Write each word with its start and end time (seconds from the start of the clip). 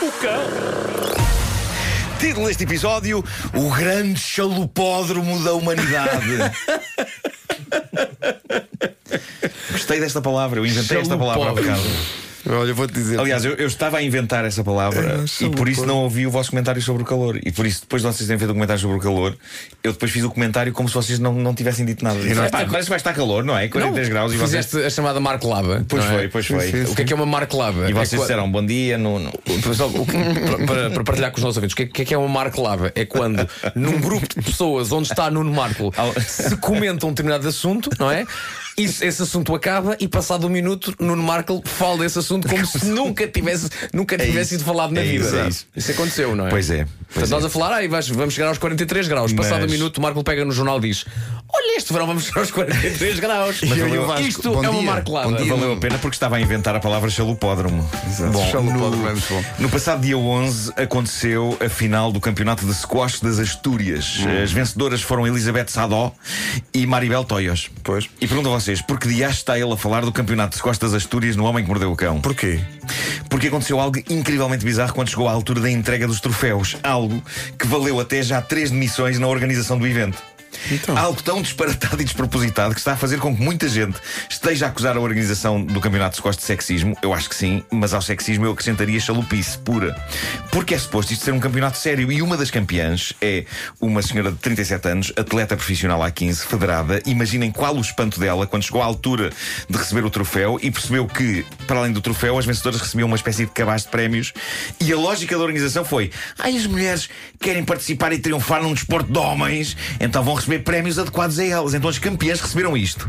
O 0.00 0.12
cão. 0.12 0.44
Título 2.20 2.46
deste 2.46 2.62
episódio: 2.62 3.24
O 3.52 3.68
Grande 3.74 4.20
Chalupódromo 4.20 5.42
da 5.42 5.54
Humanidade. 5.54 6.38
Gostei 9.72 9.98
desta 9.98 10.22
palavra, 10.22 10.60
eu 10.60 10.66
inventei 10.66 11.00
esta 11.00 11.18
palavra 11.18 11.50
há 11.50 11.54
bocado. 11.54 11.82
Olha, 12.46 12.72
vou-te 12.72 12.92
dizer. 12.94 13.18
Aliás, 13.18 13.44
eu, 13.44 13.54
eu 13.54 13.66
estava 13.66 13.98
a 13.98 14.02
inventar 14.02 14.44
essa 14.44 14.62
palavra 14.62 15.24
É, 15.40 15.44
e 15.44 15.50
por 15.50 15.68
isso 15.68 15.84
não 15.84 15.98
ouvi 15.98 16.26
o 16.26 16.30
vosso 16.30 16.50
comentário 16.50 16.80
sobre 16.80 17.02
o 17.02 17.06
calor. 17.06 17.38
E 17.44 17.50
por 17.52 17.66
isso, 17.66 17.80
depois 17.82 18.02
de 18.02 18.08
vocês 18.08 18.26
terem 18.26 18.38
feito 18.38 18.50
o 18.50 18.54
comentário 18.54 18.80
sobre 18.80 18.96
o 18.96 19.00
calor, 19.00 19.36
eu 19.82 19.92
depois 19.92 20.10
fiz 20.10 20.22
o 20.24 20.30
comentário 20.30 20.72
como 20.72 20.88
se 20.88 20.94
vocês 20.94 21.18
não, 21.18 21.32
não 21.34 21.54
tivessem 21.54 21.84
dito 21.84 22.04
nada. 22.04 22.18
E 22.20 22.34
nós- 22.34 22.50
parece 22.50 22.84
que 22.84 22.88
vai 22.90 22.96
estar 22.96 23.12
calor, 23.12 23.44
não 23.44 23.56
é? 23.56 23.68
43 23.68 24.08
graus 24.08 24.32
e 24.32 24.36
vocês. 24.36 24.66
Fizeste 24.66 24.86
a 24.86 24.90
chamada 24.90 25.20
Marco 25.20 25.48
Lava. 25.48 25.84
Pois 25.88 26.04
não 26.04 26.12
é? 26.12 26.14
foi, 26.18 26.28
pois 26.28 26.46
foi. 26.46 26.70
sim, 26.70 26.82
O 26.84 26.94
que 26.94 27.02
é 27.02 27.04
que 27.04 27.12
é 27.12 27.16
uma 27.16 27.26
Marco 27.26 27.56
Lava? 27.56 27.90
E 27.90 27.92
vocês 27.92 28.14
é 28.14 28.16
disseram 28.24 28.50
bom 28.50 28.64
dia 28.64 28.96
no. 28.96 29.18
no- 29.18 29.32
Pessoal, 29.62 29.90
para, 29.90 30.66
para- 30.66 30.90
para 30.90 31.04
partilhar 31.04 31.30
com 31.30 31.38
os 31.38 31.42
nossos 31.42 31.56
ouvintes, 31.56 31.74
o 31.74 31.76
que 31.76 31.82
é, 31.82 31.86
o 31.86 31.90
que 31.90 32.02
é 32.02 32.04
que 32.06 32.14
é 32.14 32.18
uma 32.18 32.28
Marco 32.28 32.60
Lava? 32.62 32.92
É 32.94 33.04
quando, 33.04 33.46
num 33.74 34.00
grupo 34.00 34.26
de 34.28 34.42
pessoas 34.42 34.90
onde 34.92 35.08
está 35.10 35.30
Nuno 35.30 35.52
Marco, 35.52 35.92
se 36.26 36.56
comenta 36.58 37.04
um 37.06 37.10
determinado 37.10 37.46
assunto, 37.48 37.90
não 37.98 38.10
é? 38.10 38.24
Isso, 38.78 39.04
esse 39.04 39.22
assunto 39.22 39.54
acaba 39.54 39.96
e, 40.00 40.06
passado 40.08 40.46
um 40.46 40.50
minuto, 40.50 40.94
Nuno 41.00 41.22
Marco 41.22 41.60
fala 41.64 41.98
desse 41.98 42.18
assunto 42.18 42.48
como 42.48 42.64
se 42.66 42.86
nunca 42.88 43.26
tivesse, 43.26 43.68
nunca 43.92 44.14
É 44.14 44.18
tivesse 44.18 44.40
isso. 44.40 44.48
sido 44.60 44.64
falado 44.64 44.92
na 44.92 45.00
É 45.00 45.04
vida. 45.04 45.24
isso, 45.24 45.36
é 45.36 45.48
isso. 45.48 45.66
Isso 45.76 45.90
aconteceu, 45.92 46.36
não 46.36 46.46
é? 46.46 46.50
Pois 46.50 46.70
é. 46.70 46.84
Pois 46.84 46.88
Portanto, 47.14 47.30
nós 47.30 47.44
é. 47.44 47.46
a 47.46 47.50
falar, 47.50 47.88
vais- 47.88 48.08
vamos 48.08 48.34
chegar 48.34 48.48
aos 48.48 48.58
43 48.58 49.08
graus. 49.08 49.32
Passado 49.32 49.62
Mas- 49.62 49.70
um 49.70 49.72
minuto, 49.74 49.98
o 49.98 50.00
Marco 50.02 50.22
pega 50.22 50.44
no 50.44 50.52
jornal 50.52 50.78
e 50.78 50.82
diz: 50.88 51.04
Olha, 51.50 51.78
este 51.78 51.92
verão 51.92 52.06
vamos 52.06 52.30
aos 52.36 52.50
43 52.50 53.20
graus. 53.20 53.60
Mas 53.66 53.78
eu 53.78 54.02
o 54.02 54.06
Vasco, 54.06 54.22
Isto 54.26 54.50
bom 54.50 54.62
é 54.62 54.68
uma 54.68 54.80
dia. 54.80 54.90
Marco 54.90 55.12
Lava. 55.12 55.30
Bom 55.30 55.36
dia. 55.36 55.54
Valeu 55.54 55.72
a 55.72 55.76
pena 55.76 55.98
porque 55.98 56.14
estava 56.14 56.36
a 56.36 56.40
inventar 56.40 56.76
a 56.76 56.80
palavra 56.80 57.08
chalupódromo. 57.08 57.88
Exato. 58.06 58.38
Chalupódromo 58.50 59.08
é 59.08 59.12
muito 59.12 59.28
bom. 59.28 59.44
No 59.58 59.68
passado 59.70 60.02
dia 60.02 60.18
11 60.18 60.72
aconteceu 60.76 61.56
a 61.64 61.68
final 61.70 62.12
do 62.12 62.20
campeonato 62.20 62.66
de 62.66 62.74
squash 62.74 63.20
das 63.20 63.38
Astúrias. 63.38 64.18
Hum. 64.20 64.42
As 64.42 64.52
vencedoras 64.52 65.00
foram 65.00 65.26
Elizabeth 65.26 65.68
Sadó 65.68 66.12
e 66.74 66.86
Maribel 66.86 67.24
Toios. 67.24 67.70
Pois. 67.82 68.08
E 68.20 68.26
pergunto 68.26 68.50
a 68.50 68.52
vocês, 68.52 68.82
por 68.82 68.98
que 68.98 69.08
dias 69.08 69.34
está 69.34 69.58
ele 69.58 69.72
a 69.72 69.76
falar 69.76 70.02
do 70.04 70.12
campeonato 70.12 70.50
de 70.50 70.58
squash 70.58 70.78
das 70.78 70.92
Astúrias 70.92 71.34
no 71.34 71.44
Homem 71.44 71.64
que 71.64 71.70
Mordeu 71.70 71.90
o 71.90 71.96
Cão? 71.96 72.20
Porquê? 72.20 72.60
Porque 73.30 73.48
aconteceu 73.48 73.80
algo 73.80 73.98
incrivelmente 74.10 74.64
bizarro 74.64 74.92
quando 74.92 75.08
chegou 75.08 75.26
à 75.28 75.32
altura 75.32 75.60
da 75.60 75.70
entrega 75.70 76.06
dos 76.06 76.20
troféus. 76.20 76.76
Algo 76.82 77.22
que 77.58 77.66
valeu 77.66 77.98
até 78.00 78.22
já 78.22 78.42
três 78.42 78.70
demissões 78.70 79.18
na 79.18 79.26
organização 79.26 79.78
do 79.78 79.86
evento. 79.86 80.18
Então. 80.70 80.96
Algo 80.96 81.22
tão 81.22 81.40
disparatado 81.42 82.00
e 82.00 82.04
despropositado 82.04 82.74
que 82.74 82.80
está 82.80 82.92
a 82.92 82.96
fazer 82.96 83.18
com 83.18 83.34
que 83.34 83.42
muita 83.42 83.68
gente 83.68 83.98
esteja 84.28 84.66
a 84.66 84.68
acusar 84.68 84.96
a 84.96 85.00
organização 85.00 85.62
do 85.62 85.80
campeonato 85.80 86.12
de 86.12 86.16
squash 86.16 86.36
de 86.36 86.42
sexismo. 86.42 86.96
Eu 87.02 87.12
acho 87.12 87.28
que 87.28 87.34
sim, 87.34 87.62
mas 87.70 87.94
ao 87.94 88.02
sexismo 88.02 88.46
eu 88.46 88.52
acrescentaria 88.52 88.98
chalupice 89.00 89.58
pura. 89.58 89.96
Porque 90.50 90.74
é 90.74 90.78
suposto 90.78 91.12
isto 91.12 91.24
ser 91.24 91.32
um 91.32 91.40
campeonato 91.40 91.78
sério 91.78 92.10
e 92.10 92.22
uma 92.22 92.36
das 92.36 92.50
campeãs 92.50 93.12
é 93.20 93.44
uma 93.80 94.02
senhora 94.02 94.30
de 94.30 94.38
37 94.38 94.88
anos, 94.88 95.12
atleta 95.16 95.56
profissional 95.56 96.02
há 96.02 96.10
15, 96.10 96.46
federada. 96.46 97.02
Imaginem 97.06 97.50
qual 97.50 97.76
o 97.76 97.80
espanto 97.80 98.18
dela 98.18 98.46
quando 98.46 98.62
chegou 98.62 98.82
à 98.82 98.84
altura 98.84 99.30
de 99.68 99.76
receber 99.76 100.04
o 100.04 100.10
troféu 100.10 100.58
e 100.62 100.70
percebeu 100.70 101.06
que, 101.06 101.44
para 101.66 101.78
além 101.78 101.92
do 101.92 102.00
troféu, 102.00 102.38
as 102.38 102.46
vencedoras 102.46 102.80
recebiam 102.80 103.06
uma 103.06 103.16
espécie 103.16 103.44
de 103.44 103.52
cabaz 103.52 103.82
de 103.82 103.88
prémios. 103.88 104.32
E 104.80 104.92
a 104.92 104.96
lógica 104.96 105.36
da 105.36 105.42
organização 105.42 105.84
foi: 105.84 106.10
ai, 106.38 106.56
as 106.56 106.66
mulheres 106.66 107.08
querem 107.40 107.64
participar 107.64 108.12
e 108.12 108.18
triunfar 108.18 108.62
num 108.62 108.72
desporto 108.72 109.12
de 109.12 109.18
homens, 109.18 109.76
então 110.00 110.22
vão 110.22 110.34
receber 110.34 110.47
prémios 110.56 110.98
adequados 110.98 111.38
a 111.38 111.44
elas. 111.44 111.74
Então 111.74 111.90
as 111.90 111.98
campeãs 111.98 112.40
receberam 112.40 112.76
isto: 112.76 113.08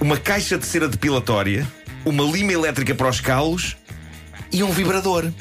uma 0.00 0.16
caixa 0.16 0.58
de 0.58 0.66
cera 0.66 0.88
depilatória, 0.88 1.66
uma 2.04 2.22
lima 2.24 2.52
elétrica 2.52 2.94
para 2.94 3.08
os 3.08 3.20
calos 3.20 3.76
e 4.52 4.62
um 4.62 4.70
vibrador. 4.70 5.32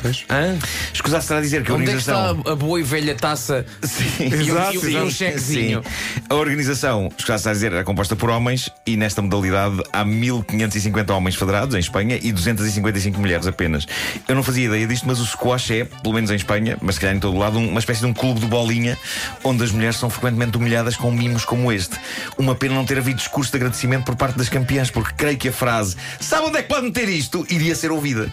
Pois. 0.00 0.24
Hã? 0.30 0.56
Escusar 0.92 1.22
será 1.22 1.40
dizer 1.40 1.62
que 1.64 1.70
a 1.70 1.74
Onde 1.74 1.90
é 1.90 1.92
que 1.92 1.98
está 1.98 2.16
organização. 2.18 2.52
a 2.52 2.56
boa 2.56 2.78
e 2.80 2.82
velha 2.82 3.14
taça 3.14 3.66
Sim, 3.82 4.04
e, 4.20 4.28
um- 4.28 4.40
Exato, 4.40 4.74
e 4.74 4.78
um- 4.78 4.82
e 4.82 4.86
um 4.86 4.88
exato. 4.90 5.10
chequezinho? 5.10 5.82
Sim. 5.82 6.20
A 6.28 6.34
organização, 6.34 7.08
escusar 7.18 7.50
a 7.50 7.54
dizer, 7.54 7.72
era 7.72 7.84
composta 7.84 8.14
por 8.14 8.30
homens 8.30 8.70
e 8.86 8.96
nesta 8.96 9.20
modalidade 9.20 9.82
há 9.92 10.04
1550 10.04 11.12
homens 11.12 11.34
federados 11.34 11.74
em 11.74 11.78
Espanha 11.78 12.18
e 12.22 12.30
255 12.32 13.18
mulheres 13.20 13.46
apenas. 13.46 13.86
Eu 14.28 14.34
não 14.34 14.42
fazia 14.42 14.66
ideia 14.66 14.86
disto, 14.86 15.06
mas 15.06 15.18
o 15.20 15.26
squash 15.26 15.70
é, 15.72 15.84
pelo 15.84 16.14
menos 16.14 16.30
em 16.30 16.36
Espanha, 16.36 16.78
mas 16.80 16.94
se 16.94 17.00
calhar 17.00 17.16
em 17.16 17.20
todo 17.20 17.34
o 17.34 17.38
lado, 17.38 17.58
um- 17.58 17.68
uma 17.70 17.80
espécie 17.80 18.00
de 18.00 18.06
um 18.06 18.14
clube 18.14 18.40
de 18.40 18.46
bolinha 18.46 18.96
onde 19.42 19.62
as 19.64 19.70
mulheres 19.72 19.96
são 19.96 20.08
frequentemente 20.08 20.56
humilhadas 20.56 20.96
com 20.96 21.10
mimos 21.10 21.44
como 21.44 21.72
este. 21.72 21.96
Uma 22.38 22.54
pena 22.54 22.74
não 22.74 22.84
ter 22.84 22.98
havido 22.98 23.16
discurso 23.18 23.50
de 23.50 23.56
agradecimento 23.56 24.04
por 24.04 24.14
parte 24.16 24.38
das 24.38 24.48
campeãs, 24.48 24.90
porque 24.90 25.12
creio 25.16 25.36
que 25.36 25.48
a 25.48 25.52
frase 25.52 25.96
sabe 26.20 26.46
onde 26.46 26.58
é 26.58 26.62
que 26.62 26.68
pode 26.68 26.86
meter 26.86 27.08
isto 27.08 27.44
iria 27.50 27.74
ser 27.74 27.90
ouvida. 27.90 28.30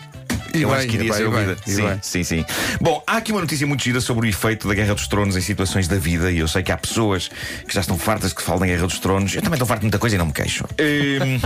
E 0.56 0.62
Eu 0.62 0.70
bem, 0.70 0.78
acho 0.78 0.88
que 0.88 0.96
iria 0.96 1.14
ser 1.14 1.30
bem, 1.30 1.34
e 1.34 1.36
ouvida. 1.36 1.58
Sim, 1.66 1.82
bem. 1.84 2.00
sim, 2.02 2.24
sim. 2.24 2.46
Bom, 2.80 3.04
há 3.06 3.18
aqui 3.18 3.32
uma 3.32 3.42
notícia 3.42 3.68
muito 3.68 3.84
gira 3.84 4.00
sobre 4.00 4.28
o 4.28 4.30
efeito 4.30 4.68
da 4.68 4.74
Guerra 4.74 4.94
dos 4.96 5.08
Tronos 5.08 5.36
em 5.36 5.42
situações 5.42 5.88
da 5.88 5.98
vida, 5.98 6.32
e 6.32 6.40
eu 6.40 6.48
sei 6.48 6.64
que 6.64 6.72
há 6.72 6.78
pessoas 6.78 7.30
que 7.68 7.74
já 7.74 7.82
estão 7.82 7.98
fartas 7.98 8.32
que 8.34 8.42
falam 8.42 8.60
da 8.62 8.66
Guerra 8.68 8.88
dos 8.88 9.00
Tronos. 9.00 9.34
Eu 9.36 9.42
também 9.42 9.56
estou 9.58 9.68
farto 9.68 9.82
de 9.82 9.86
muita 9.86 10.00
coisa 10.00 10.16
e 10.16 10.20
não 10.20 10.28
me 10.28 10.34
queixo. 10.34 10.64
Hum, 10.80 11.40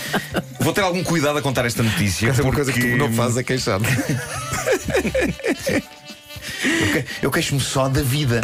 vou 0.60 0.72
ter 0.72 0.80
algum 0.82 1.02
cuidado 1.04 1.38
a 1.38 1.42
contar 1.42 1.64
esta 1.66 1.82
notícia. 1.82 2.28
Essa 2.30 2.40
é 2.40 2.44
uma 2.44 2.52
porque... 2.52 2.64
coisa 2.64 2.72
que 2.72 2.90
tu 2.92 2.96
não 2.96 3.12
fazes 3.12 3.36
é 3.36 3.42
queixar. 3.42 3.80
Eu, 6.64 6.92
que- 6.92 7.04
eu 7.22 7.30
queixo-me 7.30 7.60
só 7.60 7.88
da 7.88 8.02
vida. 8.02 8.40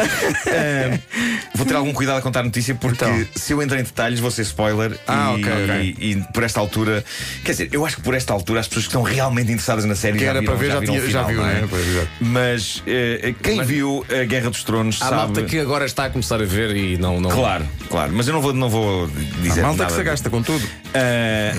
Ahm, 0.47 0.99
vou 1.63 1.65
ter 1.65 1.75
algum 1.75 1.93
cuidado 1.93 2.17
a 2.17 2.21
contar 2.21 2.41
a 2.41 2.43
notícia 2.43 2.73
porque 2.75 3.03
Então. 3.05 3.25
se 3.35 3.53
eu 3.53 3.61
entrar 3.61 3.79
em 3.79 3.83
detalhes 3.83 4.19
vou 4.19 4.31
ser 4.31 4.41
spoiler 4.43 4.97
Ah, 5.07 5.33
e, 5.37 5.41
ok, 5.41 5.53
ok. 5.63 5.95
e- 5.99 6.11
e 6.11 6.15
por 6.33 6.43
esta 6.43 6.59
altura. 6.59 7.03
Quer 7.43 7.51
dizer, 7.51 7.69
eu 7.71 7.85
acho 7.85 7.97
que 7.97 8.01
por 8.03 8.13
esta 8.13 8.33
altura 8.33 8.59
as 8.59 8.67
pessoas 8.67 8.85
que 8.85 8.89
estão 8.89 9.01
realmente 9.03 9.51
interessadas 9.51 9.85
na 9.85 9.95
série 9.95 10.17
Que 10.17 10.23
já 10.25 10.31
era 10.31 10.39
viram, 10.41 10.53
para 10.53 10.61
ver, 10.61 10.71
já 10.71 10.79
viram 10.79 10.93
já 10.95 11.25
final, 11.25 11.25
viu, 11.27 11.37
não 11.37 11.47
é? 11.49 11.53
né? 11.61 11.67
Exato. 11.89 12.07
Mas 12.21 12.83
eh, 12.87 13.33
quem 13.41 13.63
viu 13.63 14.05
a 14.09 14.23
Guerra 14.25 14.49
dos 14.49 14.63
Tronos 14.63 14.95
Há 15.01 15.05
sabe. 15.05 15.15
malta 15.15 15.43
que 15.43 15.59
agora 15.59 15.85
está 15.85 16.05
a 16.05 16.09
começar 16.09 16.41
a 16.41 16.45
ver 16.45 16.75
e 16.75 16.97
não. 16.97 17.19
não... 17.19 17.29
Claro, 17.29 17.67
claro, 17.89 18.11
mas 18.13 18.27
eu 18.27 18.33
não 18.33 18.41
vou, 18.41 18.53
não 18.53 18.69
vou 18.69 19.07
dizer 19.41 19.61
A 19.61 19.67
malta 19.67 19.83
nada. 19.83 19.93
que 19.93 19.99
se 19.99 20.03
gasta 20.03 20.29
com 20.29 20.41
tudo. 20.41 20.65
Ah, 20.93 21.53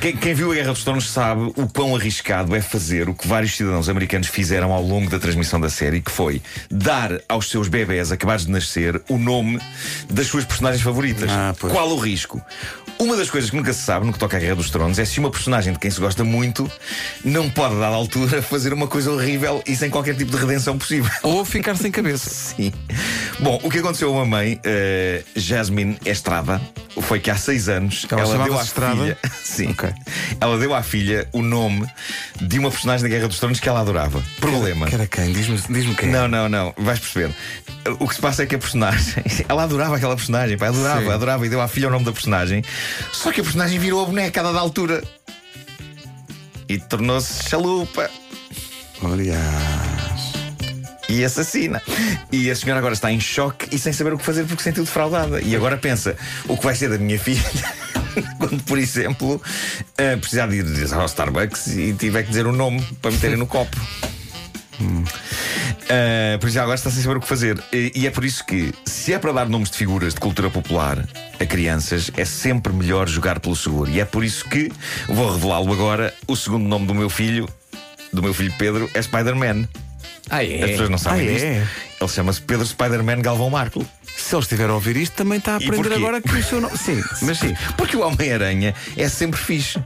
quem, 0.00 0.16
quem 0.16 0.34
viu 0.34 0.50
a 0.52 0.54
Guerra 0.54 0.72
dos 0.72 0.84
Tronos 0.84 1.10
sabe 1.10 1.52
o 1.56 1.66
quão 1.68 1.94
arriscado 1.96 2.54
é 2.54 2.60
fazer 2.60 3.08
o 3.08 3.14
que 3.14 3.26
vários 3.26 3.56
cidadãos 3.56 3.88
americanos 3.88 4.28
fizeram 4.28 4.72
ao 4.72 4.82
longo 4.82 5.10
da 5.10 5.18
transmissão 5.18 5.60
da 5.60 5.68
série, 5.70 6.00
que 6.00 6.10
foi 6.10 6.40
dar 6.70 7.20
aos 7.28 7.48
seus 7.50 7.68
bebés 7.68 8.10
acabados 8.12 8.46
de 8.46 8.52
nascer 8.52 9.00
o 9.08 9.18
nome 9.18 9.37
das 10.08 10.26
suas 10.26 10.44
personagens 10.44 10.82
favoritas. 10.82 11.30
Ah. 11.30 11.54
Qual 11.58 11.90
o 11.90 11.98
risco? 11.98 12.42
Uma 12.98 13.16
das 13.16 13.30
coisas 13.30 13.48
que 13.48 13.56
nunca 13.56 13.72
se 13.72 13.82
sabe 13.82 14.06
no 14.06 14.12
que 14.12 14.18
toca 14.18 14.36
à 14.36 14.40
Guerra 14.40 14.56
dos 14.56 14.70
Tronos 14.70 14.98
é 14.98 15.04
se 15.04 15.20
uma 15.20 15.30
personagem 15.30 15.72
de 15.72 15.78
quem 15.78 15.88
se 15.90 16.00
gosta 16.00 16.24
muito 16.24 16.70
não 17.24 17.48
pode, 17.48 17.76
a 17.76 17.78
dada 17.78 17.94
altura, 17.94 18.42
fazer 18.42 18.72
uma 18.72 18.88
coisa 18.88 19.12
horrível 19.12 19.62
e 19.66 19.76
sem 19.76 19.88
qualquer 19.88 20.16
tipo 20.16 20.32
de 20.32 20.36
redenção 20.36 20.76
possível. 20.76 21.10
Ou 21.22 21.44
ficar 21.44 21.76
sem 21.76 21.92
cabeça. 21.92 22.28
Sim. 22.56 22.72
Bom, 23.38 23.60
o 23.62 23.70
que 23.70 23.78
aconteceu 23.78 24.08
a 24.08 24.12
uma 24.12 24.24
mãe, 24.24 24.58
eh, 24.64 25.22
Jasmine 25.36 25.96
Estrada, 26.04 26.60
foi 27.02 27.20
que 27.20 27.30
há 27.30 27.36
seis 27.36 27.68
anos 27.68 28.06
Ela 28.10 28.22
ela, 28.22 28.44
deu 28.44 28.58
à 28.58 28.62
Estrada? 28.62 28.96
filha, 28.96 29.18
sim, 29.42 29.70
Ok. 29.70 29.90
ela 30.40 30.58
deu 30.58 30.74
à 30.74 30.82
filha 30.82 31.28
o 31.32 31.42
nome 31.42 31.86
de 32.40 32.58
uma 32.58 32.70
personagem 32.70 33.02
da 33.02 33.08
Guerra 33.08 33.28
dos 33.28 33.38
Tronos 33.38 33.60
que 33.60 33.68
ela 33.68 33.80
adorava. 33.80 34.22
Problema. 34.40 34.86
Que 34.86 34.94
era 34.94 35.06
quem? 35.06 35.32
Diz-me 35.32 35.56
diz 35.68 35.96
quem. 35.96 36.10
Não, 36.10 36.28
não, 36.28 36.48
não, 36.48 36.74
vais 36.76 36.98
perceber. 36.98 37.34
O 37.98 38.06
que 38.08 38.14
se 38.14 38.20
passa 38.20 38.42
é 38.42 38.46
que 38.46 38.54
a 38.54 38.58
personagem, 38.58 39.24
ela 39.48 39.62
adorava 39.64 39.96
aquela 39.96 40.16
personagem, 40.16 40.58
pá, 40.58 40.68
adorava, 40.68 41.02
Sim. 41.02 41.10
adorava 41.10 41.46
e 41.46 41.48
deu 41.48 41.60
à 41.60 41.68
filha 41.68 41.88
o 41.88 41.90
nome 41.90 42.04
da 42.04 42.12
personagem. 42.12 42.62
Só 43.12 43.32
que 43.32 43.40
a 43.40 43.44
personagem 43.44 43.78
virou 43.78 44.02
a 44.02 44.06
boneca 44.06 44.40
a 44.40 44.42
dada 44.44 44.58
altura 44.58 45.02
e 46.68 46.78
tornou-se 46.78 47.48
chalupa 47.48 48.10
Aliás. 49.02 49.87
E 51.08 51.24
assassina. 51.24 51.82
E 52.30 52.50
a 52.50 52.56
senhora 52.56 52.78
agora 52.78 52.94
está 52.94 53.10
em 53.10 53.20
choque 53.20 53.74
e 53.74 53.78
sem 53.78 53.92
saber 53.92 54.12
o 54.12 54.18
que 54.18 54.24
fazer 54.24 54.44
porque 54.44 54.62
se 54.62 54.68
sentiu 54.68 54.84
defraudada. 54.84 55.40
E 55.40 55.56
agora 55.56 55.76
pensa: 55.76 56.16
o 56.46 56.56
que 56.56 56.64
vai 56.64 56.74
ser 56.74 56.90
da 56.90 56.98
minha 56.98 57.18
filha? 57.20 57.42
Quando, 58.38 58.62
por 58.64 58.78
exemplo, 58.78 59.40
eh, 59.96 60.16
precisar 60.16 60.48
de 60.48 60.56
ir 60.56 60.92
ao 60.92 61.06
Starbucks 61.06 61.68
e 61.68 61.92
tiver 61.92 62.22
que 62.22 62.28
dizer 62.30 62.46
o 62.46 62.52
nome 62.52 62.82
para 63.00 63.10
meterem 63.10 63.36
no 63.36 63.46
copo. 63.48 63.76
Uh, 64.80 66.38
por 66.38 66.48
isso 66.48 66.60
agora 66.60 66.74
está 66.74 66.90
sem 66.90 67.02
saber 67.02 67.16
o 67.16 67.20
que 67.20 67.26
fazer. 67.26 67.62
E, 67.72 67.92
e 67.94 68.06
é 68.06 68.10
por 68.10 68.24
isso 68.24 68.44
que, 68.44 68.72
se 68.84 69.12
é 69.12 69.18
para 69.18 69.32
dar 69.32 69.48
nomes 69.48 69.70
de 69.70 69.76
figuras 69.76 70.14
de 70.14 70.20
cultura 70.20 70.50
popular 70.50 71.06
a 71.40 71.46
crianças, 71.46 72.10
é 72.16 72.24
sempre 72.24 72.72
melhor 72.72 73.08
jogar 73.08 73.40
pelo 73.40 73.56
seguro. 73.56 73.90
E 73.90 74.00
é 74.00 74.04
por 74.04 74.22
isso 74.22 74.44
que 74.44 74.70
vou 75.08 75.32
revelá-lo 75.32 75.72
agora. 75.72 76.14
O 76.26 76.36
segundo 76.36 76.68
nome 76.68 76.86
do 76.86 76.94
meu 76.94 77.08
filho, 77.08 77.48
do 78.12 78.22
meu 78.22 78.34
filho 78.34 78.52
Pedro, 78.58 78.90
é 78.94 79.00
Spider-Man. 79.00 79.66
Ah, 80.30 80.38
As 80.38 80.42
é? 80.48 80.66
pessoas 80.68 80.90
não 80.90 80.98
sabem 80.98 81.28
Ah, 81.28 81.32
é? 81.32 81.66
Ele 82.00 82.10
chama-se 82.10 82.40
Pedro 82.42 82.66
Spider-Man 82.66 83.20
Galvão 83.22 83.50
Marco. 83.50 83.84
Se 84.16 84.34
ele 84.34 84.42
estiver 84.42 84.68
a 84.68 84.74
ouvir 84.74 84.96
isto, 84.96 85.14
também 85.14 85.38
está 85.38 85.54
a 85.54 85.56
aprender 85.56 85.92
agora 85.92 86.20
que 86.20 86.32
o 86.32 86.42
seu 86.42 86.60
nome. 86.60 86.76
Sim, 86.76 87.02
mas 87.22 87.38
sim. 87.38 87.54
Porque 87.76 87.96
o 87.96 88.00
Homem-Aranha 88.00 88.74
é 88.96 89.08
sempre 89.08 89.38
fixe. 89.40 89.78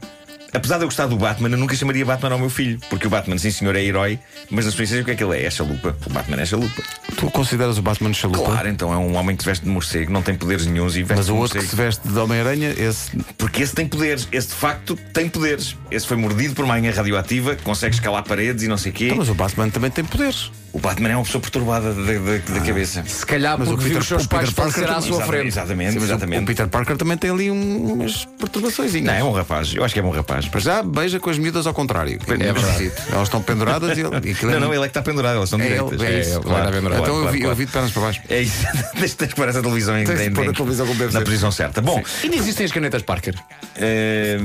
Apesar 0.54 0.76
de 0.76 0.84
eu 0.84 0.88
gostar 0.88 1.06
do 1.06 1.16
Batman, 1.16 1.48
eu 1.48 1.56
nunca 1.56 1.74
chamaria 1.74 2.04
Batman 2.04 2.32
ao 2.32 2.38
meu 2.38 2.50
filho. 2.50 2.78
Porque 2.90 3.06
o 3.06 3.10
Batman, 3.10 3.38
sim 3.38 3.50
senhor, 3.50 3.74
é 3.74 3.82
herói, 3.82 4.18
mas 4.50 4.66
na 4.66 4.70
sua 4.70 4.84
essência 4.84 5.02
o 5.02 5.04
que 5.04 5.12
é 5.12 5.14
que 5.14 5.24
ele 5.24 5.38
é? 5.38 5.46
É 5.46 5.50
chalupa. 5.50 5.96
O 6.06 6.10
Batman 6.12 6.42
é 6.42 6.46
chalupa. 6.46 6.82
Tu 7.16 7.30
consideras 7.30 7.78
o 7.78 7.82
Batman 7.82 8.12
chalupa? 8.12 8.44
Claro, 8.44 8.68
então 8.68 8.92
é 8.92 8.96
um 8.96 9.16
homem 9.16 9.34
que 9.34 9.42
se 9.42 9.48
veste 9.48 9.64
de 9.64 9.70
morcego, 9.70 10.12
não 10.12 10.22
tem 10.22 10.34
poderes 10.34 10.66
nenhums 10.66 10.94
e 10.94 11.02
veste 11.02 11.16
Mas 11.16 11.28
o 11.30 11.36
outro 11.36 11.58
que 11.58 11.66
se 11.66 11.74
veste 11.74 12.06
de 12.06 12.18
Homem-Aranha, 12.18 12.74
esse. 12.76 13.16
Porque 13.38 13.62
esse 13.62 13.74
tem 13.74 13.88
poderes, 13.88 14.28
esse 14.30 14.48
de 14.48 14.54
facto 14.54 14.94
tem 15.12 15.28
poderes. 15.28 15.76
Esse 15.90 16.06
foi 16.06 16.16
mordido 16.16 16.54
por 16.54 16.64
uma 16.64 16.74
anha 16.74 16.92
radioativa, 16.92 17.56
consegue 17.56 17.94
escalar 17.94 18.22
paredes 18.22 18.62
e 18.64 18.68
não 18.68 18.76
sei 18.76 18.92
o 18.92 18.94
quê. 18.94 19.06
Então, 19.06 19.18
mas 19.18 19.28
o 19.30 19.34
Batman 19.34 19.70
também 19.70 19.90
tem 19.90 20.04
poderes. 20.04 20.50
O 20.72 20.78
Batman 20.78 21.10
é 21.10 21.16
uma 21.16 21.24
pessoa 21.24 21.40
perturbada 21.42 21.92
da, 21.92 22.02
da- 22.02 22.58
da 22.58 22.60
cabeça. 22.66 23.04
Se 23.06 23.26
calhar 23.26 23.58
Mas 23.58 23.68
o 23.68 23.72
porque 23.72 23.84
viu 23.90 23.98
Peter- 23.98 24.00
os 24.02 24.08
seus 24.08 24.24
o 24.24 24.28
Peter 24.28 24.38
pais 24.54 24.72
Parker 24.74 24.84
à 24.84 25.00
sua 25.02 25.16
Exatamente, 25.16 25.26
frente. 25.26 25.46
Exatamente, 25.48 25.92
Sim, 25.92 25.98
o- 25.98 26.04
exatamente. 26.04 26.42
O 26.42 26.46
Peter 26.46 26.68
Parker 26.68 26.96
também 26.96 27.16
tem 27.18 27.30
ali 27.30 27.50
um- 27.50 27.92
umas 27.92 28.24
perturbações. 28.38 28.94
Não, 28.94 29.12
é 29.12 29.22
um 29.22 29.32
rapaz. 29.32 29.74
Eu 29.74 29.84
acho 29.84 29.92
que 29.92 30.00
é 30.00 30.02
bom 30.02 30.10
rapaz. 30.10 30.48
Para 30.48 30.60
já, 30.60 30.82
beija 30.82 31.20
com 31.20 31.28
as 31.28 31.36
miúdas 31.38 31.66
ao 31.66 31.74
contrário. 31.74 32.18
É 32.26 32.34
verdade. 32.52 32.90
Elas 33.10 33.24
estão 33.28 33.42
penduradas 33.42 33.98
e 33.98 34.00
ele. 34.00 34.10
e 34.28 34.32
aquilo 34.32 34.50
é- 34.50 34.54
Não, 34.54 34.60
não, 34.60 34.74
ele 34.74 34.78
é 34.84 34.86
que 34.86 34.90
está 34.90 35.02
pendurado, 35.02 35.36
elas 35.36 35.50
são 35.50 35.60
É 35.60 35.62
direitas. 35.64 35.92
ele, 35.92 36.04
é 36.06 36.20
isso. 36.20 36.30
ele 36.30 36.38
está 36.38 36.70
pendurado. 36.72 37.02
Então 37.02 37.16
eu, 37.22 37.28
vi, 37.30 37.38
claro. 37.40 37.52
eu 37.52 37.56
vi 37.56 37.66
de 37.66 37.72
pernas 37.72 37.90
para 37.92 38.02
baixo. 38.02 38.20
É 38.30 38.40
isso. 38.40 38.66
Tens 38.96 39.14
que 39.14 39.34
pôr 39.34 39.48
essa 39.48 39.60
televisão 39.60 39.98
em, 39.98 40.02
em- 40.04 40.32
pôr 40.32 40.48
a 40.48 40.52
televisão 40.54 40.86
como 40.86 40.98
deve 40.98 41.12
na 41.12 41.20
posição 41.20 41.52
certa. 41.52 41.82
Bom, 41.82 42.02
Ainda 42.22 42.36
existem 42.36 42.64
as 42.64 42.72
canetas 42.72 43.02
Parker. 43.02 43.34
eh, 43.76 44.38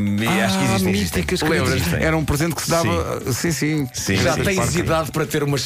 acho 0.46 0.58
que 0.60 0.66
existem. 0.66 0.94
existem. 0.94 1.22
míticas 1.22 1.42
Lembras? 1.42 1.74
Existem. 1.76 2.04
Era 2.04 2.18
um 2.18 2.26
presente 2.26 2.54
que 2.56 2.62
se 2.64 2.70
dava. 2.70 3.22
Sim, 3.34 3.52
sim. 3.52 3.88
Já 4.18 4.36
tens 4.36 4.76
idade 4.76 5.12
para 5.12 5.26
ter 5.26 5.42
uma, 5.44 5.58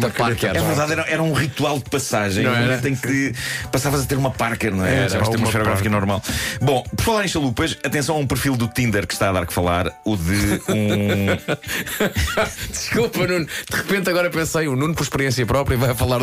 uma 0.00 0.10
Parker. 0.10 0.50
É 0.56 0.60
verdade, 0.60 0.92
era, 0.92 1.02
era 1.08 1.22
um 1.22 1.32
ritual 1.32 1.78
de 1.78 1.88
passagem. 1.90 2.44
Não 2.44 2.50
um 2.52 2.54
era? 2.54 2.64
momento 2.66 2.88
em 2.88 2.96
que 2.96 3.32
passavas 3.70 4.02
a 4.02 4.06
ter 4.06 4.16
uma 4.16 4.30
Parker, 4.30 4.74
não 4.74 4.84
é? 4.84 4.94
Era, 4.94 5.08
Já 5.08 5.18
ter 5.20 5.28
uma 5.28 5.36
uma 5.36 5.46
esferográfica 5.46 5.88
normal. 5.90 6.22
Bom, 6.60 6.82
por 6.96 7.04
falar 7.04 7.24
em 7.24 7.28
chalupas, 7.28 7.76
atenção 7.84 8.16
a 8.16 8.18
um 8.18 8.26
perfil 8.26 8.56
do 8.56 8.68
Tinder 8.68 9.06
que 9.06 9.12
está 9.14 9.30
a 9.30 9.32
dar 9.32 9.46
que 9.46 9.52
falar, 9.52 9.90
o 10.04 10.16
de 10.16 10.60
um. 10.68 11.26
Desculpa, 12.70 13.26
Nuno. 13.26 13.46
De 13.46 13.76
repente 13.76 14.10
agora 14.10 14.30
pensei, 14.30 14.68
o 14.68 14.76
Nuno, 14.76 14.94
por 14.94 15.02
experiência 15.02 15.44
própria, 15.46 15.76
vai 15.76 15.94
falar 15.94 16.20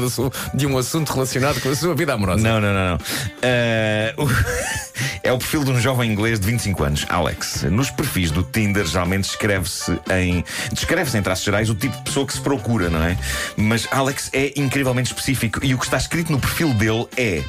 de 0.54 0.66
um 0.68 0.78
assunto 0.78 1.12
relacionado 1.14 1.60
com 1.62 1.70
a 1.70 1.76
sua 1.76 1.96
vida 1.96 2.14
amorosa. 2.14 2.42
Não, 2.42 2.60
não, 2.60 2.74
não, 2.74 2.90
não. 2.92 2.98
Eh, 3.42 4.14
o- 4.18 4.28
é 5.24 5.32
o 5.32 5.38
perfil 5.38 5.64
de 5.64 5.72
um 5.72 5.80
jovem 5.80 6.12
inglês 6.12 6.40
de 6.40 6.48
25 6.48 6.84
anos, 6.84 7.06
Alex. 7.10 7.64
Nos 7.64 7.90
perfis 7.90 8.32
do 8.32 8.44
Tinder, 8.44 8.86
geralmente 8.86 9.26
descreve-se 9.26 10.00
em. 10.12 10.44
Descreve-se 10.72 11.18
em 11.18 11.22
traços 11.22 11.46
gerais 11.46 11.70
o 11.70 11.76
tipo 11.76 11.96
de 11.98 12.04
pessoa 12.04 12.26
que 12.26 12.34
se 12.34 12.42
procura, 12.42 12.90
não 12.90 13.04
é? 13.04 13.18
Mas 13.56 13.88
Alex 13.92 14.30
é 14.34 14.54
incrivelmente 14.56 15.10
específico 15.12 15.60
e 15.64 15.74
o 15.74 15.78
que 15.78 15.86
está 15.86 15.98
escrito 15.98 16.32
no 16.32 16.40
perfil 16.40 16.74
dele 16.74 17.08
é: 17.18 17.44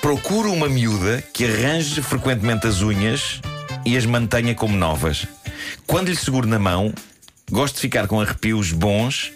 procuro 0.00 0.52
uma 0.52 0.68
miúda 0.68 1.22
que 1.32 1.44
arranje 1.44 2.02
frequentemente 2.02 2.66
as 2.66 2.82
unhas 2.82 3.40
e 3.84 3.96
as 3.96 4.06
mantenha 4.06 4.54
como 4.54 4.76
novas. 4.76 5.26
Quando 5.86 6.08
lhe 6.08 6.16
seguro 6.16 6.46
na 6.46 6.58
mão, 6.58 6.92
gosto 7.50 7.76
de 7.76 7.80
ficar 7.80 8.06
com 8.06 8.20
arrepios 8.20 8.72
bons 8.72 9.32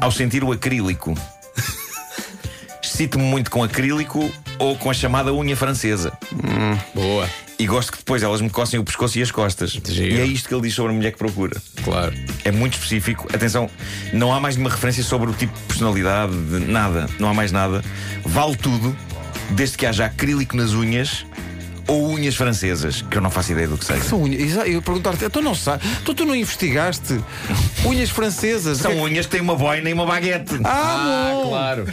ao 0.00 0.10
sentir 0.10 0.42
o 0.42 0.52
acrílico. 0.52 1.14
Excito-me 2.82 3.24
muito 3.24 3.50
com 3.50 3.62
acrílico 3.62 4.30
ou 4.60 4.76
com 4.76 4.90
a 4.90 4.94
chamada 4.94 5.32
unha 5.34 5.56
francesa. 5.56 6.12
Boa, 6.94 7.28
E 7.58 7.66
gosto 7.66 7.90
que 7.92 7.98
depois 7.98 8.22
elas 8.22 8.40
me 8.40 8.48
coçem 8.50 8.78
o 8.78 8.84
pescoço 8.84 9.18
e 9.18 9.22
as 9.22 9.30
costas. 9.30 9.70
Giro. 9.70 10.14
E 10.16 10.20
é 10.20 10.24
isto 10.24 10.48
que 10.48 10.54
ele 10.54 10.62
diz 10.62 10.74
sobre 10.74 10.92
a 10.92 10.94
mulher 10.94 11.10
que 11.12 11.18
procura. 11.18 11.60
claro. 11.82 12.14
É 12.44 12.50
muito 12.52 12.74
específico. 12.74 13.26
Atenção, 13.34 13.68
não 14.12 14.32
há 14.32 14.38
mais 14.40 14.56
nenhuma 14.56 14.70
referência 14.74 15.02
sobre 15.02 15.28
o 15.30 15.32
tipo 15.32 15.52
de 15.58 15.64
personalidade, 15.64 16.32
de 16.32 16.60
nada. 16.60 17.06
Não 17.18 17.28
há 17.28 17.34
mais 17.34 17.50
nada. 17.52 17.82
Vale 18.24 18.54
tudo, 18.56 18.96
desde 19.50 19.76
que 19.76 19.84
haja 19.86 20.04
acrílico 20.06 20.56
nas 20.56 20.72
unhas 20.72 21.24
ou 21.86 22.08
unhas 22.10 22.36
francesas, 22.36 23.02
que 23.02 23.16
eu 23.16 23.20
não 23.20 23.30
faço 23.30 23.50
ideia 23.52 23.66
do 23.66 23.76
que 23.76 23.84
seja. 23.84 24.02
São 24.04 24.22
unhas. 24.22 24.54
Eu 24.66 24.80
perguntar-te, 24.80 25.28
tu 25.28 25.40
não 25.42 25.54
sabes, 25.54 25.86
tu, 26.04 26.14
tu 26.14 26.24
não 26.24 26.34
investigaste 26.36 27.18
unhas 27.84 28.10
francesas? 28.10 28.78
São 28.78 28.90
que 28.92 28.96
é 28.96 29.00
que- 29.00 29.06
unhas 29.06 29.26
que 29.26 29.32
têm 29.32 29.40
uma 29.40 29.56
boina 29.56 29.90
e 29.90 29.92
uma 29.92 30.06
baguete. 30.06 30.54
Ah, 30.64 31.32
Ah, 31.32 31.42
claro. 31.48 31.86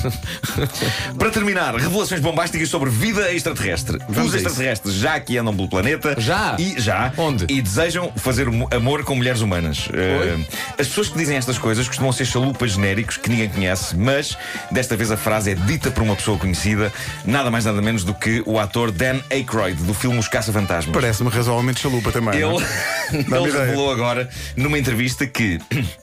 Para 1.18 1.30
terminar, 1.30 1.74
revelações 1.74 2.20
bombásticas 2.20 2.68
sobre 2.68 2.90
vida 2.90 3.32
extraterrestre. 3.32 3.98
Vamos 4.08 4.30
Os 4.30 4.34
extraterrestres 4.36 4.94
já 4.94 5.14
aqui 5.14 5.38
andam 5.38 5.54
pelo 5.54 5.68
planeta. 5.68 6.14
Já? 6.18 6.56
E 6.58 6.80
já. 6.80 7.12
Onde? 7.16 7.46
E 7.48 7.60
desejam 7.62 8.12
fazer 8.16 8.48
mo- 8.50 8.68
amor 8.70 9.04
com 9.04 9.14
mulheres 9.14 9.40
humanas. 9.40 9.86
Uh, 9.88 10.44
as 10.78 10.88
pessoas 10.88 11.08
que 11.08 11.18
dizem 11.18 11.36
estas 11.36 11.58
coisas 11.58 11.86
costumam 11.86 12.12
ser 12.12 12.24
chalupas 12.24 12.72
genéricos 12.72 13.16
que 13.16 13.28
ninguém 13.30 13.48
conhece, 13.48 13.96
mas 13.96 14.36
desta 14.70 14.96
vez 14.96 15.10
a 15.10 15.16
frase 15.16 15.50
é 15.50 15.54
dita 15.54 15.90
por 15.90 16.02
uma 16.02 16.16
pessoa 16.16 16.38
conhecida, 16.38 16.92
nada 17.24 17.50
mais 17.50 17.64
nada 17.64 17.80
menos 17.82 18.04
do 18.04 18.14
que 18.14 18.42
o 18.46 18.58
ator 18.58 18.90
Dan 18.90 19.20
Aykroyd, 19.30 19.82
do 19.82 19.94
filme 19.94 20.18
Os 20.18 20.28
Caça-Fantasmas. 20.28 20.92
Parece-me 20.94 21.30
razoavelmente 21.30 21.80
chalupa 21.80 22.10
também. 22.12 22.40
não 22.40 22.60
é? 22.60 22.64
Ele, 23.10 23.24
ele 23.34 23.50
revelou 23.50 23.90
agora, 23.92 24.28
numa 24.56 24.78
entrevista, 24.78 25.26
que. 25.26 25.58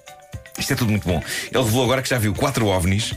Isto 0.58 0.74
é 0.74 0.76
tudo 0.76 0.90
muito 0.92 1.08
bom. 1.08 1.22
Ele 1.54 1.64
revelou 1.64 1.84
agora 1.84 2.02
que 2.02 2.10
já 2.10 2.18
viu 2.18 2.34
quatro 2.34 2.66
ovnis 2.68 3.14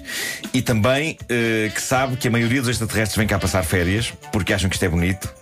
e 0.53 0.61
também 0.63 1.17
eh, 1.29 1.71
que 1.75 1.81
sabe 1.81 2.17
que 2.17 2.29
a 2.29 2.31
maioria 2.31 2.61
dos 2.61 2.71
extraterrestres 2.71 3.17
vem 3.17 3.27
cá 3.27 3.39
passar 3.39 3.63
férias 3.65 4.13
porque 4.31 4.53
acham 4.53 4.69
que 4.69 4.77
isto 4.77 4.85
é 4.85 4.89
bonito. 4.89 5.33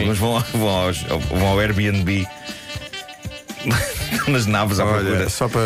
Alguns 0.00 0.18
vão, 0.18 0.40
vão, 0.52 0.68
aos- 0.68 1.02
vão 1.02 1.46
ao 1.46 1.58
Airbnb 1.60 2.26
nas 4.28 4.46
naves 4.46 4.78
à 4.80 4.84
procura. 4.86 5.10
Olha, 5.16 5.28
só 5.28 5.48
para. 5.48 5.62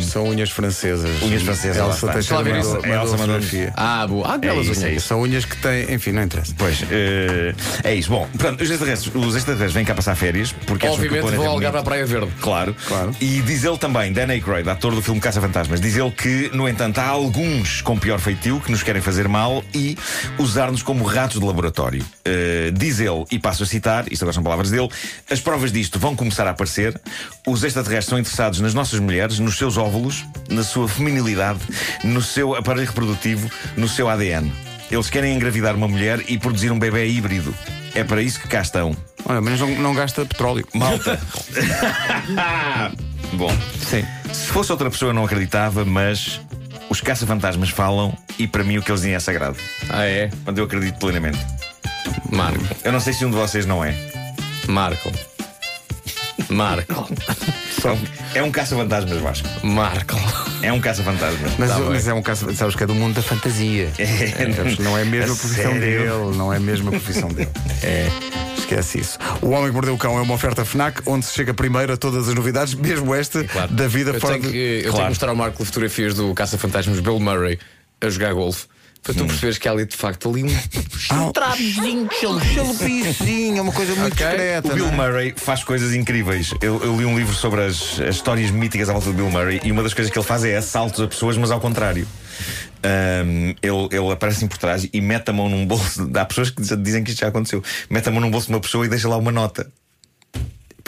São 0.00 0.28
unhas 0.28 0.50
francesas. 0.50 1.22
Unhas 1.22 1.42
francesas, 1.42 1.76
Elsa 1.76 2.18
está. 2.20 2.36
Lá 2.36 2.42
ver 2.42 2.54
mandou, 2.54 2.60
isso. 2.78 2.88
Mandou 2.88 3.02
Elsa 3.02 3.16
mandou-. 3.16 3.72
Ah, 3.76 4.06
boa. 4.06 4.34
Ah, 4.34 4.38
belas 4.38 4.58
É 4.58 4.60
isso, 4.70 4.80
unhas. 4.80 4.84
é 4.84 4.94
isso. 4.94 5.06
São 5.08 5.20
unhas 5.22 5.44
que 5.44 5.56
têm. 5.56 5.94
Enfim, 5.94 6.12
não 6.12 6.22
interessa. 6.22 6.54
Pois, 6.56 6.82
eh, 6.90 7.54
é 7.84 7.94
isso. 7.94 8.10
Bom, 8.10 8.26
portanto, 8.32 8.60
os 8.62 8.70
extraterrestres, 8.70 9.14
os 9.14 9.36
extraterrestres 9.36 9.72
vêm 9.72 9.84
cá 9.84 9.94
passar 9.94 10.14
férias 10.14 10.52
porque 10.66 10.86
acham 10.86 10.98
que 10.98 11.04
o 11.04 11.08
Obviamente 11.08 11.36
vou 11.36 11.44
é 11.44 11.48
ao 11.48 11.54
lugar 11.54 11.70
bonito. 11.72 11.84
da 11.84 11.90
Praia 11.90 12.06
Verde. 12.06 12.32
Claro. 12.40 12.76
Claro. 12.86 13.14
E 13.20 13.40
diz 13.42 13.64
ele 13.64 13.78
também, 13.78 14.12
Dan 14.12 14.28
Aykroyd, 14.28 14.68
ator 14.68 14.94
do 14.94 15.02
filme 15.02 15.20
Caça-Fantasmas, 15.20 15.80
diz 15.80 15.96
ele 15.96 16.10
que, 16.10 16.50
no 16.54 16.68
entanto, 16.68 16.98
há 16.98 17.06
alguns 17.06 17.80
com 17.82 17.98
pior 17.98 18.18
feitio 18.18 18.60
que 18.60 18.70
nos 18.70 18.82
querem 18.82 19.02
fazer 19.02 19.28
mal 19.28 19.62
e 19.74 19.96
usar-nos 20.38 20.82
como 20.82 21.04
ratos 21.04 21.40
de 21.40 21.46
laboratório. 21.46 22.02
Uh, 22.26 22.72
diz 22.72 23.00
ele, 23.00 23.24
e 23.30 23.38
passo 23.38 23.62
a 23.62 23.66
citar, 23.66 24.04
isto 24.10 24.22
agora 24.22 24.32
são 24.34 24.42
palavras 24.42 24.70
dele, 24.70 24.88
as 25.30 25.40
provas 25.40 25.72
disto 25.72 25.98
vão 25.98 26.14
começar 26.14 26.46
a 26.46 26.50
aparecer. 26.50 26.98
Os 27.48 27.64
extraterrestres 27.64 28.10
são 28.10 28.18
interessados 28.18 28.60
nas 28.60 28.74
nossas 28.74 29.00
mulheres, 29.00 29.38
nos 29.38 29.56
seus 29.56 29.78
óvulos, 29.78 30.26
na 30.50 30.62
sua 30.62 30.86
feminilidade, 30.86 31.60
no 32.04 32.20
seu 32.20 32.54
aparelho 32.54 32.86
reprodutivo, 32.86 33.50
no 33.74 33.88
seu 33.88 34.06
ADN. 34.06 34.52
Eles 34.90 35.08
querem 35.08 35.34
engravidar 35.34 35.74
uma 35.74 35.88
mulher 35.88 36.22
e 36.28 36.36
produzir 36.36 36.70
um 36.70 36.78
bebê 36.78 37.06
híbrido. 37.08 37.54
É 37.94 38.04
para 38.04 38.20
isso 38.20 38.38
que 38.38 38.48
cá 38.48 38.60
estão. 38.60 38.94
Olha, 39.24 39.40
mas 39.40 39.58
não, 39.58 39.68
não 39.76 39.94
gasta 39.94 40.26
petróleo. 40.26 40.68
Malta. 40.74 41.18
Bom, 43.32 43.50
Sim. 43.88 44.04
se 44.30 44.48
fosse 44.48 44.70
outra 44.70 44.90
pessoa 44.90 45.08
eu 45.08 45.14
não 45.14 45.24
acreditava, 45.24 45.86
mas 45.86 46.42
os 46.90 47.00
caça-fantasmas 47.00 47.70
falam 47.70 48.14
e 48.38 48.46
para 48.46 48.62
mim 48.62 48.76
o 48.76 48.82
que 48.82 48.90
eles 48.90 49.00
dizem 49.00 49.14
é 49.14 49.20
sagrado. 49.20 49.56
Ah, 49.88 50.04
é? 50.04 50.30
Quando 50.44 50.58
eu 50.58 50.64
acredito 50.64 50.98
plenamente. 50.98 51.38
Marco. 52.30 52.62
Eu 52.84 52.92
não 52.92 53.00
sei 53.00 53.14
se 53.14 53.24
um 53.24 53.30
de 53.30 53.36
vocês 53.36 53.64
não 53.64 53.82
é. 53.82 53.94
Marco. 54.66 55.10
Marco. 56.48 57.08
É 58.34 58.42
um 58.42 58.50
caça-fantasmas, 58.50 59.18
Vasco. 59.20 59.48
Marco. 59.62 60.16
É 60.62 60.72
um 60.72 60.80
caça-fantasmas. 60.80 61.52
Mas, 61.58 61.70
Tá 61.70 61.78
mas 61.80 62.08
é 62.08 62.14
um 62.14 62.22
caso, 62.22 62.54
sabes 62.54 62.74
que 62.74 62.82
é 62.82 62.86
do 62.86 62.94
mundo 62.94 63.14
da 63.14 63.22
fantasia. 63.22 63.92
É. 63.98 64.82
Não 64.82 64.96
é 64.96 65.04
mesmo 65.04 65.32
a 65.32 65.34
A 65.34 65.38
profissão 65.38 65.72
sério? 65.72 65.80
dele, 65.80 66.36
não 66.36 66.52
é 66.52 66.58
mesmo 66.58 66.88
a 66.88 66.92
profissão 66.92 67.28
dele. 67.28 67.50
É. 67.82 68.08
Esquece 68.56 69.00
isso. 69.00 69.18
O 69.40 69.50
Homem 69.50 69.68
que 69.68 69.72
Mordeu 69.74 69.94
o 69.94 69.98
Cão 69.98 70.18
é 70.18 70.20
uma 70.22 70.34
oferta 70.34 70.64
FNAC 70.64 71.00
onde 71.06 71.24
se 71.24 71.32
chega 71.34 71.54
primeiro 71.54 71.92
a 71.92 71.96
todas 71.96 72.28
as 72.28 72.34
novidades, 72.34 72.74
mesmo 72.74 73.14
esta 73.14 73.44
Claro. 73.44 73.72
da 73.72 73.86
vida 73.86 74.10
eu 74.10 74.20
fora 74.20 74.34
tenho 74.34 74.46
de. 74.46 74.52
que, 74.52 74.58
Eu 74.84 74.92
tenho 74.92 75.04
que 75.04 75.08
mostrar 75.10 75.30
ao 75.30 75.36
Marco 75.36 75.64
fotografias 75.64 76.14
do 76.14 76.34
Caça-Fantasmas 76.34 77.00
Bill 77.00 77.18
Murray 77.20 77.58
a 78.00 78.08
jogar 78.10 78.32
golfe. 78.34 78.66
Para 79.02 79.14
tu 79.14 79.24
perceberes 79.24 79.58
que 79.58 79.68
há 79.68 79.72
ali 79.72 79.86
de 79.86 79.96
facto 79.96 80.28
ali 80.28 80.44
um 80.44 80.48
Ah, 81.10 81.30
travezinho 81.32 82.08
Chalupicinho, 82.20 83.58
é 83.58 83.62
uma 83.62 83.72
coisa 83.72 83.94
muito 83.94 84.14
discreta. 84.14 84.68
O 84.68 84.74
Bill 84.74 84.88
é? 84.88 84.90
Murray 84.90 85.34
faz 85.36 85.64
coisas 85.64 85.94
incríveis. 85.94 86.52
Eu, 86.60 86.82
eu 86.82 86.96
li 86.96 87.04
um 87.04 87.16
livro 87.16 87.34
sobre 87.34 87.64
as, 87.64 88.00
as 88.00 88.16
histórias 88.16 88.50
míticas 88.50 88.88
à 88.88 88.92
volta 88.92 89.08
do 89.08 89.14
Bill 89.14 89.30
Murray 89.30 89.60
e 89.64 89.72
uma 89.72 89.82
das 89.82 89.94
coisas 89.94 90.12
que 90.12 90.18
ele 90.18 90.26
faz 90.26 90.44
é 90.44 90.56
assaltos 90.56 91.00
a 91.00 91.06
pessoas, 91.06 91.36
mas 91.36 91.50
ao 91.50 91.60
contrário. 91.60 92.06
Ahm, 92.82 93.54
ele, 93.62 93.88
ele 93.90 94.12
aparece 94.12 94.46
por 94.46 94.58
trás 94.58 94.88
e 94.92 95.00
mete 95.00 95.30
a 95.30 95.32
mão 95.32 95.48
num 95.48 95.66
bolso. 95.66 96.08
Há 96.14 96.24
pessoas 96.24 96.50
que 96.50 96.62
dizem 96.76 97.02
que 97.02 97.10
isto 97.10 97.20
já 97.20 97.28
aconteceu. 97.28 97.62
Mete 97.90 98.08
a 98.08 98.12
mão 98.12 98.20
num 98.20 98.30
bolso 98.30 98.46
de 98.46 98.52
uma 98.52 98.60
pessoa 98.60 98.84
e 98.84 98.88
deixa 98.88 99.08
lá 99.08 99.16
uma 99.16 99.32
nota. 99.32 99.70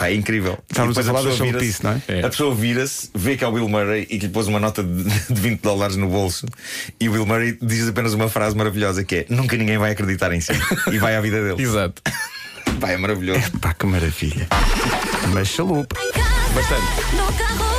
Pá, 0.01 0.07
é 0.09 0.15
incrível. 0.15 0.57
Estávamos 0.67 0.97
a 0.97 1.03
falar 1.03 1.21
chalupice, 1.21 1.43
vira-se- 1.51 1.83
não 1.83 1.91
é? 1.91 2.01
É. 2.07 2.25
A 2.25 2.29
pessoa 2.29 2.55
vira-se, 2.55 3.11
vê 3.13 3.37
que 3.37 3.43
é 3.43 3.47
o 3.47 3.51
Bill 3.51 3.69
Murray 3.69 4.07
e 4.09 4.17
que 4.17 4.25
lhe 4.25 4.29
pôs 4.31 4.47
uma 4.47 4.59
nota 4.59 4.83
de, 4.83 5.03
de 5.03 5.39
20 5.39 5.61
dólares 5.61 5.95
no 5.95 6.07
bolso. 6.07 6.47
E 6.99 7.07
o 7.07 7.11
Bill 7.11 7.25
Murray 7.27 7.55
diz 7.61 7.87
apenas 7.87 8.15
uma 8.15 8.27
frase 8.27 8.55
maravilhosa 8.57 9.03
que 9.03 9.15
é: 9.17 9.25
Nunca 9.29 9.55
ninguém 9.55 9.77
vai 9.77 9.91
acreditar 9.91 10.33
em 10.33 10.41
si. 10.41 10.53
E 10.91 10.97
vai 10.97 11.15
à 11.15 11.21
vida 11.21 11.43
dele. 11.43 11.61
Exato. 11.61 12.01
Pá, 12.79 12.89
é 12.89 12.97
maravilhoso. 12.97 13.41
Pá, 13.59 13.75
que 13.75 13.85
maravilha. 13.85 14.47
Mas 15.33 15.49
chalupa. 15.49 15.95
Bastante. 16.55 17.15
No 17.15 17.31
carro 17.37 17.70